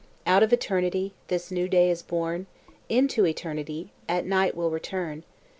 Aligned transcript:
Out 0.25 0.41
of 0.41 0.51
Eternity 0.51 1.13
This 1.27 1.51
new 1.51 1.67
day 1.69 1.91
is 1.91 2.01
born; 2.01 2.47
Into 2.89 3.23
Eternity 3.23 3.91
At 4.09 4.25
night 4.25 4.57
will 4.57 4.71
return. 4.71 5.23